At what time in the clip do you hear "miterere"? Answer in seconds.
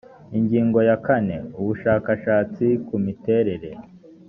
3.05-3.69